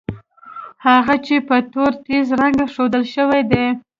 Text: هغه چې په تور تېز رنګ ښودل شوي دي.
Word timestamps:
هغه 0.85 1.15
چې 1.25 1.35
په 1.47 1.57
تور 1.71 1.91
تېز 2.05 2.25
رنګ 2.41 2.57
ښودل 2.73 3.03
شوي 3.15 3.41
دي. 3.51 3.65